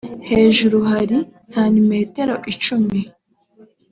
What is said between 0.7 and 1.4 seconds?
hari